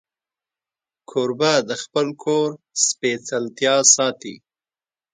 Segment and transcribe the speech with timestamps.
[1.09, 2.49] کوربه د خپل کور
[2.85, 4.35] سپېڅلتیا ساتي.